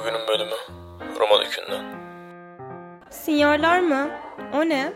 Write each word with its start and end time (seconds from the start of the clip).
Bugünün 0.00 0.28
bölümü 0.28 0.56
Roma 1.20 1.44
Dükü'nden. 1.44 1.96
Sinyorlar 3.10 3.80
mı? 3.80 4.10
O 4.54 4.60
ne? 4.68 4.92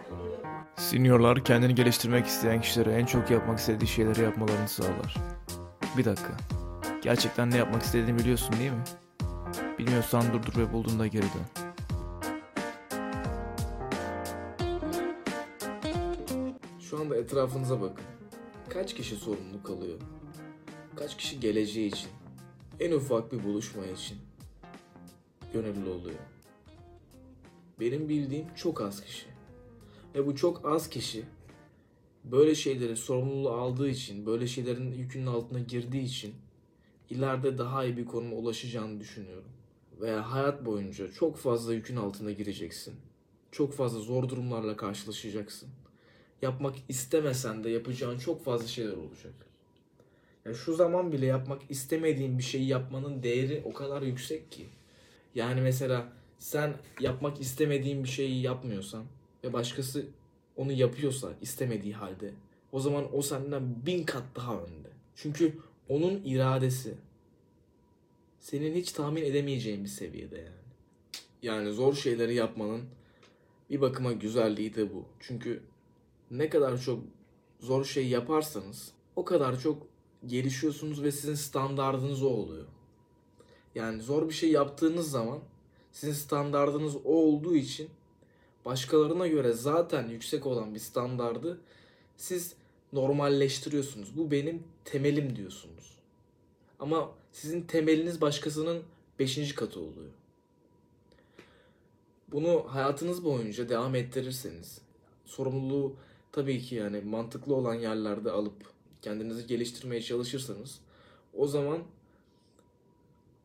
Seniorlar 0.77 1.45
kendini 1.45 1.75
geliştirmek 1.75 2.27
isteyen 2.27 2.61
kişilere 2.61 2.93
en 2.93 3.07
çok 3.07 3.31
yapmak 3.31 3.59
istediği 3.59 3.89
şeyleri 3.89 4.23
yapmalarını 4.23 4.69
sağlar. 4.69 5.15
Bir 5.97 6.05
dakika. 6.05 6.33
Gerçekten 7.03 7.51
ne 7.51 7.57
yapmak 7.57 7.83
istediğini 7.83 8.19
biliyorsun 8.19 8.55
değil 8.59 8.71
mi? 8.71 8.85
Bilmiyorsan 9.79 10.33
durdur 10.33 10.61
ve 10.61 10.73
bulduğunda 10.73 11.07
geri 11.07 11.23
dön. 11.23 11.65
Şu 16.81 17.01
anda 17.01 17.17
etrafınıza 17.17 17.81
bakın. 17.81 18.05
Kaç 18.69 18.95
kişi 18.95 19.17
sorumluluk 19.17 19.71
alıyor? 19.71 19.99
Kaç 20.97 21.17
kişi 21.17 21.41
geleceği 21.41 21.89
için, 21.89 22.11
en 22.81 22.93
ufak 22.93 23.33
bir 23.33 23.45
buluşma 23.45 23.87
için 23.87 24.30
gönüllü 25.53 25.89
oluyor? 25.89 26.19
Benim 27.81 28.09
bildiğim 28.09 28.55
çok 28.55 28.81
az 28.81 29.05
kişi. 29.05 29.27
Ve 30.15 30.27
bu 30.27 30.37
çok 30.37 30.69
az 30.69 30.91
kişi 30.91 31.25
böyle 32.25 32.55
şeyleri 32.55 32.97
sorumluluğu 32.97 33.51
aldığı 33.51 33.89
için, 33.89 34.27
böyle 34.27 34.47
şeylerin 34.47 34.93
yükünün 34.93 35.27
altına 35.27 35.61
girdiği 35.61 36.03
için 36.03 36.35
ileride 37.11 37.59
daha 37.59 37.85
iyi 37.85 37.97
bir 37.97 38.05
konuma 38.05 38.37
ulaşacağını 38.37 39.01
düşünüyorum. 39.01 39.51
Veya 40.01 40.33
hayat 40.33 40.67
boyunca 40.67 41.13
çok 41.13 41.37
fazla 41.37 41.75
yükün 41.75 41.97
altına 41.97 42.31
gireceksin. 42.31 42.95
Çok 43.53 43.73
fazla 43.73 44.01
zor 44.01 44.29
durumlarla 44.29 44.77
karşılaşacaksın 44.77 45.69
yapmak 46.43 46.77
istemesen 46.89 47.65
de 47.65 47.71
yapacağın 47.71 48.19
çok 48.19 48.45
fazla 48.45 48.67
şeyler 48.67 48.97
olacak. 48.97 49.35
Ya 50.45 50.55
şu 50.55 50.75
zaman 50.75 51.13
bile 51.13 51.27
yapmak 51.27 51.63
istemediğin 51.69 52.39
bir 52.39 52.43
şeyi 52.43 52.67
yapmanın 52.67 53.23
değeri 53.23 53.63
o 53.65 53.73
kadar 53.73 54.03
yüksek 54.03 54.53
ki. 54.53 54.67
Yani 55.35 55.61
mesela 55.61 56.13
sen 56.39 56.75
yapmak 57.01 57.41
istemediğin 57.41 58.05
bir 58.05 58.09
şeyi 58.09 58.43
yapmıyorsan 58.43 59.05
ve 59.45 59.53
başkası 59.53 60.07
onu 60.57 60.73
yapıyorsa 60.73 61.33
istemediği 61.41 61.95
halde 61.95 62.35
o 62.73 62.81
zaman 62.81 63.17
o 63.17 63.23
senden 63.23 63.87
bin 63.87 64.05
kat 64.05 64.23
daha 64.37 64.55
önde. 64.55 64.89
Çünkü 65.15 65.59
onun 65.89 66.23
iradesi 66.25 66.95
senin 68.39 68.75
hiç 68.75 68.93
tahmin 68.93 69.23
edemeyeceğin 69.23 69.85
bir 69.85 69.89
seviyede 69.89 70.37
yani. 70.37 70.51
Yani 71.43 71.73
zor 71.73 71.95
şeyleri 71.95 72.35
yapmanın 72.35 72.83
bir 73.71 73.81
bakıma 73.81 74.13
güzelliği 74.13 74.75
de 74.75 74.95
bu. 74.95 75.05
Çünkü 75.21 75.63
ne 76.31 76.49
kadar 76.49 76.79
çok 76.79 77.05
zor 77.61 77.85
şey 77.85 78.09
yaparsanız 78.09 78.93
o 79.17 79.25
kadar 79.25 79.61
çok 79.61 79.87
gelişiyorsunuz 80.27 81.03
ve 81.03 81.13
sizin 81.13 81.35
standardınız 81.35 82.23
o 82.23 82.29
oluyor. 82.29 82.67
Yani 83.75 84.03
zor 84.03 84.29
bir 84.29 84.35
şey 84.35 84.51
yaptığınız 84.51 85.11
zaman 85.11 85.39
sizin 85.93 86.13
standardınız 86.13 86.97
o 86.97 87.15
olduğu 87.15 87.57
için 87.57 87.89
başkalarına 88.65 89.27
göre 89.27 89.53
zaten 89.53 90.09
yüksek 90.09 90.47
olan 90.47 90.75
bir 90.75 90.81
standardı 90.81 91.61
siz 92.17 92.55
normalleştiriyorsunuz. 92.93 94.17
Bu 94.17 94.31
benim 94.31 94.63
temelim 94.85 95.37
diyorsunuz. 95.37 95.99
Ama 96.79 97.11
sizin 97.33 97.63
temeliniz 97.63 98.21
başkasının 98.21 98.83
5. 99.19 99.55
katı 99.55 99.81
oluyor. 99.81 100.11
Bunu 102.33 102.65
hayatınız 102.69 103.25
boyunca 103.25 103.69
devam 103.69 103.95
ettirirseniz 103.95 104.81
sorumluluğu 105.25 105.97
tabii 106.33 106.61
ki 106.61 106.75
yani 106.75 107.01
mantıklı 107.01 107.55
olan 107.55 107.75
yerlerde 107.75 108.31
alıp 108.31 108.55
kendinizi 109.03 109.47
geliştirmeye 109.47 110.03
çalışırsanız 110.03 110.81
o 111.35 111.47
zaman 111.47 111.79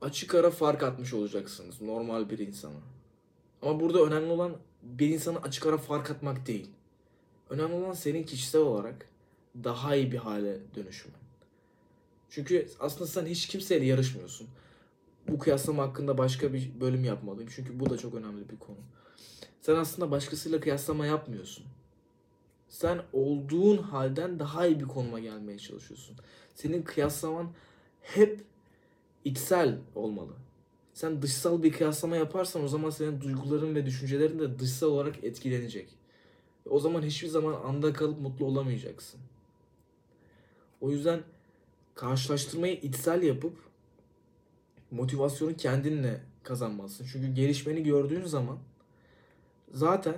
açık 0.05 0.35
ara 0.35 0.51
fark 0.51 0.83
atmış 0.83 1.13
olacaksınız 1.13 1.81
normal 1.81 2.29
bir 2.29 2.39
insana. 2.39 2.81
Ama 3.61 3.79
burada 3.79 4.03
önemli 4.03 4.31
olan 4.31 4.57
bir 4.83 5.09
insana 5.09 5.39
açık 5.39 5.65
ara 5.65 5.77
fark 5.77 6.11
atmak 6.11 6.47
değil. 6.47 6.69
Önemli 7.49 7.73
olan 7.73 7.93
senin 7.93 8.23
kişisel 8.23 8.61
olarak 8.61 9.09
daha 9.63 9.95
iyi 9.95 10.11
bir 10.11 10.17
hale 10.17 10.59
dönüşmen. 10.75 11.15
Çünkü 12.29 12.67
aslında 12.79 13.07
sen 13.07 13.25
hiç 13.25 13.47
kimseyle 13.47 13.85
yarışmıyorsun. 13.85 14.47
Bu 15.27 15.39
kıyaslama 15.39 15.83
hakkında 15.83 16.17
başka 16.17 16.53
bir 16.53 16.71
bölüm 16.79 17.03
yapmalıyım. 17.03 17.49
Çünkü 17.55 17.79
bu 17.79 17.89
da 17.89 17.97
çok 17.97 18.15
önemli 18.15 18.49
bir 18.49 18.57
konu. 18.57 18.77
Sen 19.61 19.75
aslında 19.75 20.11
başkasıyla 20.11 20.59
kıyaslama 20.59 21.05
yapmıyorsun 21.05 21.65
sen 22.75 23.01
olduğun 23.13 23.77
halden 23.77 24.39
daha 24.39 24.67
iyi 24.67 24.79
bir 24.79 24.85
konuma 24.85 25.19
gelmeye 25.19 25.59
çalışıyorsun. 25.59 26.17
Senin 26.55 26.81
kıyaslaman 26.81 27.49
hep 28.01 28.43
içsel 29.25 29.77
olmalı. 29.95 30.31
Sen 30.93 31.21
dışsal 31.21 31.63
bir 31.63 31.71
kıyaslama 31.71 32.15
yaparsan 32.15 32.63
o 32.63 32.67
zaman 32.67 32.89
senin 32.89 33.21
duyguların 33.21 33.75
ve 33.75 33.85
düşüncelerin 33.85 34.39
de 34.39 34.59
dışsal 34.59 34.87
olarak 34.87 35.23
etkilenecek. 35.23 35.89
O 36.69 36.79
zaman 36.79 37.01
hiçbir 37.01 37.27
zaman 37.27 37.53
anda 37.53 37.93
kalıp 37.93 38.21
mutlu 38.21 38.45
olamayacaksın. 38.45 39.19
O 40.81 40.91
yüzden 40.91 41.23
karşılaştırmayı 41.95 42.73
içsel 42.73 43.23
yapıp 43.23 43.57
motivasyonu 44.91 45.55
kendinle 45.57 46.21
kazanmalısın. 46.43 47.07
Çünkü 47.11 47.33
gelişmeni 47.33 47.83
gördüğün 47.83 48.25
zaman 48.25 48.57
zaten 49.71 50.15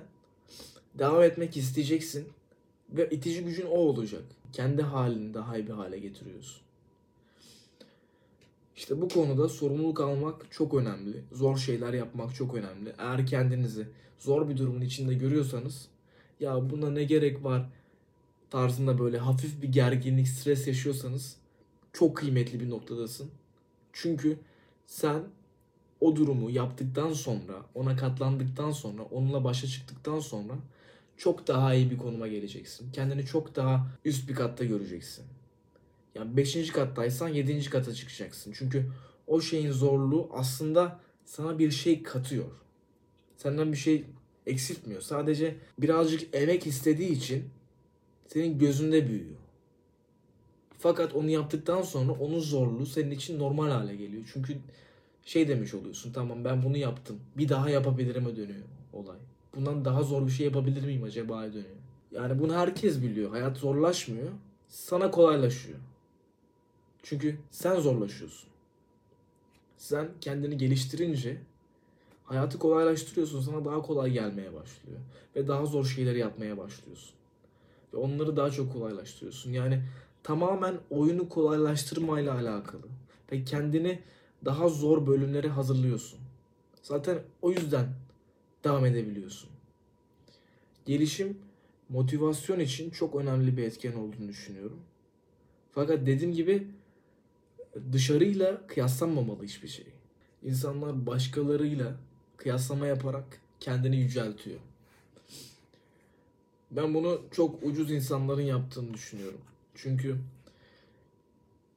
devam 0.95 1.23
etmek 1.23 1.57
isteyeceksin 1.57 2.27
ve 2.89 3.09
itici 3.09 3.43
gücün 3.43 3.65
o 3.65 3.77
olacak. 3.77 4.23
Kendi 4.53 4.81
halini 4.81 5.33
daha 5.33 5.57
iyi 5.57 5.67
bir 5.67 5.73
hale 5.73 5.99
getiriyorsun. 5.99 6.66
İşte 8.77 9.01
bu 9.01 9.09
konuda 9.09 9.49
sorumluluk 9.49 10.01
almak 10.01 10.51
çok 10.51 10.73
önemli. 10.73 11.23
Zor 11.31 11.57
şeyler 11.57 11.93
yapmak 11.93 12.35
çok 12.35 12.55
önemli. 12.55 12.93
Eğer 12.97 13.27
kendinizi 13.27 13.87
zor 14.19 14.49
bir 14.49 14.57
durumun 14.57 14.81
içinde 14.81 15.13
görüyorsanız 15.13 15.87
ya 16.39 16.69
buna 16.69 16.89
ne 16.89 17.03
gerek 17.03 17.43
var 17.43 17.69
tarzında 18.49 18.99
böyle 18.99 19.17
hafif 19.17 19.61
bir 19.61 19.67
gerginlik, 19.67 20.27
stres 20.27 20.67
yaşıyorsanız 20.67 21.37
çok 21.93 22.17
kıymetli 22.17 22.59
bir 22.59 22.69
noktadasın. 22.69 23.29
Çünkü 23.93 24.37
sen 24.87 25.23
o 26.01 26.15
durumu 26.15 26.49
yaptıktan 26.49 27.13
sonra, 27.13 27.65
ona 27.75 27.95
katlandıktan 27.95 28.71
sonra, 28.71 29.03
onunla 29.03 29.43
başa 29.43 29.67
çıktıktan 29.67 30.19
sonra 30.19 30.53
çok 31.17 31.47
daha 31.47 31.73
iyi 31.73 31.91
bir 31.91 31.97
konuma 31.97 32.27
geleceksin. 32.27 32.91
Kendini 32.91 33.25
çok 33.25 33.55
daha 33.55 33.87
üst 34.05 34.29
bir 34.29 34.35
katta 34.35 34.65
göreceksin. 34.65 35.25
Yani 36.17 36.37
5. 36.37 36.71
kattaysan 36.71 37.27
7. 37.27 37.69
kata 37.69 37.93
çıkacaksın. 37.93 38.53
Çünkü 38.57 38.85
o 39.27 39.41
şeyin 39.41 39.71
zorluğu 39.71 40.29
aslında 40.33 40.99
sana 41.25 41.59
bir 41.59 41.71
şey 41.71 42.03
katıyor. 42.03 42.51
Senden 43.37 43.71
bir 43.71 43.77
şey 43.77 44.03
eksiltmiyor. 44.45 45.01
Sadece 45.01 45.55
birazcık 45.79 46.35
emek 46.35 46.67
istediği 46.67 47.11
için 47.11 47.49
senin 48.27 48.59
gözünde 48.59 49.07
büyüyor. 49.07 49.37
Fakat 50.79 51.15
onu 51.15 51.29
yaptıktan 51.29 51.81
sonra 51.81 52.11
onun 52.11 52.39
zorluğu 52.39 52.85
senin 52.85 53.11
için 53.11 53.39
normal 53.39 53.69
hale 53.69 53.95
geliyor. 53.95 54.23
Çünkü 54.33 54.57
şey 55.25 55.47
demiş 55.47 55.73
oluyorsun 55.73 56.13
tamam 56.13 56.45
ben 56.45 56.63
bunu 56.63 56.77
yaptım. 56.77 57.19
Bir 57.37 57.49
daha 57.49 57.69
yapabilirim'e 57.69 58.35
dönüyor 58.35 58.65
olay 58.93 59.17
bundan 59.57 59.85
daha 59.85 60.03
zor 60.03 60.25
bir 60.25 60.31
şey 60.31 60.45
yapabilir 60.45 60.85
miyim 60.85 61.03
acaba 61.03 61.43
dönüyor. 61.43 61.75
Yani 62.11 62.39
bunu 62.39 62.55
herkes 62.55 63.01
biliyor. 63.01 63.31
Hayat 63.31 63.57
zorlaşmıyor. 63.57 64.29
Sana 64.67 65.11
kolaylaşıyor. 65.11 65.77
Çünkü 67.03 67.37
sen 67.51 67.79
zorlaşıyorsun. 67.79 68.49
Sen 69.77 70.09
kendini 70.21 70.57
geliştirince 70.57 71.41
hayatı 72.23 72.59
kolaylaştırıyorsun. 72.59 73.41
Sana 73.41 73.65
daha 73.65 73.81
kolay 73.81 74.11
gelmeye 74.11 74.53
başlıyor. 74.53 74.99
Ve 75.35 75.47
daha 75.47 75.65
zor 75.65 75.85
şeyleri 75.85 76.19
yapmaya 76.19 76.57
başlıyorsun. 76.57 77.15
Ve 77.93 77.97
onları 77.97 78.37
daha 78.37 78.49
çok 78.49 78.73
kolaylaştırıyorsun. 78.73 79.51
Yani 79.51 79.83
tamamen 80.23 80.75
oyunu 80.89 81.29
kolaylaştırmayla 81.29 82.33
alakalı. 82.33 82.83
Ve 83.31 83.43
kendini 83.43 83.99
daha 84.45 84.69
zor 84.69 85.07
bölümlere 85.07 85.47
hazırlıyorsun. 85.47 86.19
Zaten 86.81 87.19
o 87.41 87.51
yüzden 87.51 87.87
devam 88.63 88.85
edebiliyorsun. 88.85 89.49
Gelişim 90.85 91.37
motivasyon 91.89 92.59
için 92.59 92.89
çok 92.89 93.15
önemli 93.15 93.57
bir 93.57 93.63
etken 93.63 93.93
olduğunu 93.93 94.27
düşünüyorum. 94.27 94.79
Fakat 95.71 96.05
dediğim 96.05 96.33
gibi 96.33 96.67
dışarıyla 97.93 98.67
kıyaslanmamalı 98.67 99.43
hiçbir 99.43 99.67
şey. 99.67 99.85
İnsanlar 100.43 101.05
başkalarıyla 101.05 101.95
kıyaslama 102.37 102.87
yaparak 102.87 103.41
kendini 103.59 103.97
yüceltiyor. 103.97 104.59
Ben 106.71 106.93
bunu 106.93 107.21
çok 107.31 107.63
ucuz 107.63 107.91
insanların 107.91 108.41
yaptığını 108.41 108.93
düşünüyorum. 108.93 109.41
Çünkü 109.75 110.17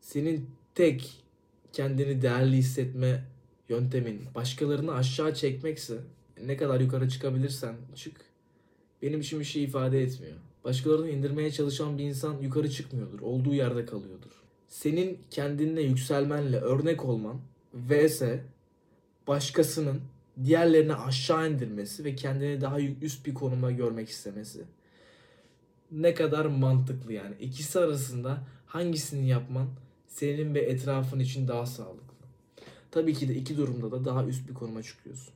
senin 0.00 0.50
tek 0.74 1.24
kendini 1.72 2.22
değerli 2.22 2.56
hissetme 2.56 3.24
yöntemin 3.68 4.20
başkalarını 4.34 4.94
aşağı 4.94 5.34
çekmekse 5.34 5.98
ne 6.44 6.56
kadar 6.56 6.80
yukarı 6.80 7.08
çıkabilirsen 7.08 7.76
çık 7.94 8.16
benim 9.02 9.20
için 9.20 9.40
bir 9.40 9.44
şey 9.44 9.64
ifade 9.64 10.02
etmiyor. 10.02 10.36
Başkalarını 10.64 11.10
indirmeye 11.10 11.50
çalışan 11.50 11.98
bir 11.98 12.04
insan 12.04 12.38
yukarı 12.42 12.70
çıkmıyordur. 12.70 13.20
Olduğu 13.20 13.54
yerde 13.54 13.86
kalıyordur. 13.86 14.42
Senin 14.70 15.18
kendinle 15.30 15.82
yükselmenle 15.82 16.60
örnek 16.60 17.04
olman 17.04 17.40
vs 17.74 18.22
başkasının 19.26 20.00
diğerlerini 20.44 20.94
aşağı 20.94 21.50
indirmesi 21.50 22.04
ve 22.04 22.14
kendini 22.14 22.60
daha 22.60 22.80
üst 22.80 23.26
bir 23.26 23.34
konuma 23.34 23.70
görmek 23.70 24.08
istemesi 24.08 24.64
ne 25.90 26.14
kadar 26.14 26.46
mantıklı 26.46 27.12
yani. 27.12 27.34
İkisi 27.40 27.78
arasında 27.78 28.46
hangisini 28.66 29.28
yapman 29.28 29.66
senin 30.06 30.54
ve 30.54 30.60
etrafın 30.60 31.20
için 31.20 31.48
daha 31.48 31.66
sağlıklı. 31.66 32.14
Tabii 32.90 33.14
ki 33.14 33.28
de 33.28 33.34
iki 33.34 33.56
durumda 33.56 33.92
da 33.92 34.04
daha 34.04 34.24
üst 34.24 34.48
bir 34.48 34.54
konuma 34.54 34.82
çıkıyorsun. 34.82 35.34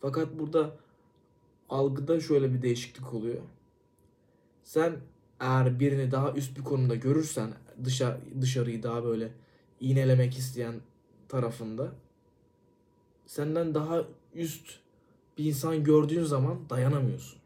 Fakat 0.00 0.38
burada 0.38 0.76
algıda 1.68 2.20
şöyle 2.20 2.54
bir 2.54 2.62
değişiklik 2.62 3.14
oluyor. 3.14 3.42
Sen 4.62 4.96
eğer 5.40 5.80
birini 5.80 6.10
daha 6.10 6.32
üst 6.32 6.58
bir 6.58 6.64
konumda 6.64 6.94
görürsen 6.94 7.50
dışa, 7.84 8.20
dışarıyı 8.40 8.82
daha 8.82 9.04
böyle 9.04 9.32
iğnelemek 9.80 10.38
isteyen 10.38 10.74
tarafında 11.28 11.92
senden 13.26 13.74
daha 13.74 14.04
üst 14.34 14.78
bir 15.38 15.44
insan 15.44 15.84
gördüğün 15.84 16.24
zaman 16.24 16.70
dayanamıyorsun. 16.70 17.38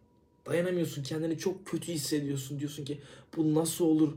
Dayanamıyorsun. 0.46 1.02
Kendini 1.02 1.38
çok 1.38 1.67
kötü 1.67 1.93
hissediyorsun. 1.93 2.61
Diyorsun 2.61 2.85
ki 2.85 3.00
bu 3.37 3.55
nasıl 3.55 3.85
olur? 3.85 4.12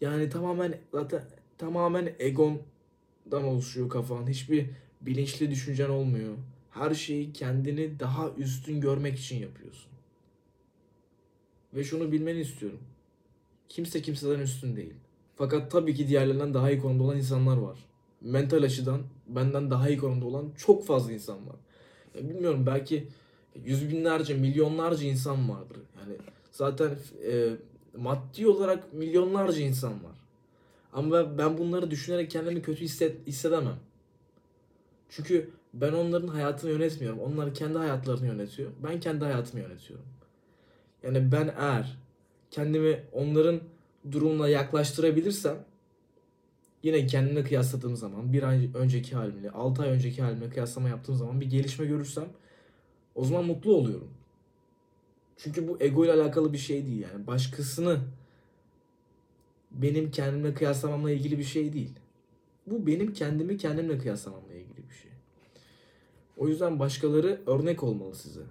Yani 0.00 0.28
tamamen 0.28 0.78
zaten 0.92 1.22
tamamen 1.58 2.14
egondan 2.18 3.44
oluşuyor 3.44 3.88
kafan. 3.88 4.28
Hiçbir 4.28 4.70
bilinçli 5.00 5.50
düşüncen 5.50 5.88
olmuyor. 5.88 6.34
Her 6.70 6.94
şeyi 6.94 7.32
kendini 7.32 8.00
daha 8.00 8.30
üstün 8.30 8.80
görmek 8.80 9.18
için 9.18 9.38
yapıyorsun. 9.38 9.92
Ve 11.74 11.84
şunu 11.84 12.12
bilmeni 12.12 12.40
istiyorum. 12.40 12.80
Kimse 13.72 14.02
kimseden 14.02 14.40
üstün 14.40 14.76
değil. 14.76 14.94
Fakat 15.36 15.70
tabii 15.70 15.94
ki 15.94 16.08
diğerlerinden 16.08 16.54
daha 16.54 16.70
iyi 16.70 16.80
konumda 16.80 17.02
olan 17.02 17.16
insanlar 17.16 17.56
var. 17.56 17.78
Mental 18.20 18.62
açıdan 18.62 19.00
benden 19.26 19.70
daha 19.70 19.88
iyi 19.88 19.98
konumda 19.98 20.26
olan 20.26 20.50
çok 20.56 20.86
fazla 20.86 21.12
insan 21.12 21.36
var. 21.48 21.56
Ya 22.14 22.28
bilmiyorum 22.28 22.66
belki 22.66 23.08
yüz 23.64 23.90
binlerce, 23.90 24.34
milyonlarca 24.34 25.06
insan 25.06 25.50
vardır. 25.50 25.76
Yani 26.00 26.16
zaten 26.50 26.90
e, 27.26 27.48
maddi 27.96 28.48
olarak 28.48 28.92
milyonlarca 28.92 29.60
insan 29.60 29.92
var. 29.92 30.16
Ama 30.92 31.38
ben, 31.38 31.58
bunları 31.58 31.90
düşünerek 31.90 32.30
kendimi 32.30 32.62
kötü 32.62 32.80
hisset, 32.80 33.26
hissedemem. 33.26 33.76
Çünkü 35.08 35.50
ben 35.74 35.92
onların 35.92 36.28
hayatını 36.28 36.70
yönetmiyorum. 36.70 37.20
Onlar 37.20 37.54
kendi 37.54 37.78
hayatlarını 37.78 38.26
yönetiyor. 38.26 38.70
Ben 38.84 39.00
kendi 39.00 39.24
hayatımı 39.24 39.62
yönetiyorum. 39.62 40.06
Yani 41.02 41.32
ben 41.32 41.54
eğer 41.58 42.02
kendimi 42.52 43.04
onların 43.12 43.60
durumuna 44.12 44.48
yaklaştırabilirsem 44.48 45.64
yine 46.82 47.06
kendimle 47.06 47.44
kıyasladığım 47.44 47.96
zaman 47.96 48.32
bir 48.32 48.42
ay 48.42 48.70
önceki 48.74 49.16
halimle 49.16 49.50
6 49.50 49.82
ay 49.82 49.90
önceki 49.90 50.22
halimle 50.22 50.50
kıyaslama 50.50 50.88
yaptığım 50.88 51.16
zaman 51.16 51.40
bir 51.40 51.50
gelişme 51.50 51.86
görürsem 51.86 52.28
o 53.14 53.24
zaman 53.24 53.44
mutlu 53.44 53.74
oluyorum. 53.74 54.10
Çünkü 55.36 55.68
bu 55.68 55.76
ego 55.80 56.04
ile 56.04 56.12
alakalı 56.12 56.52
bir 56.52 56.58
şey 56.58 56.86
değil 56.86 57.00
yani. 57.12 57.26
Başkasını 57.26 58.00
benim 59.70 60.10
kendimle 60.10 60.54
kıyaslamamla 60.54 61.10
ilgili 61.10 61.38
bir 61.38 61.44
şey 61.44 61.72
değil. 61.72 61.92
Bu 62.66 62.86
benim 62.86 63.12
kendimi 63.12 63.56
kendimle 63.56 63.98
kıyaslamamla 63.98 64.54
ilgili 64.54 64.88
bir 64.90 64.94
şey. 64.94 65.10
O 66.36 66.48
yüzden 66.48 66.78
başkaları 66.78 67.40
örnek 67.46 67.82
olmalı 67.82 68.14
size. 68.14 68.42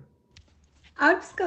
Alpsko. 1.00 1.44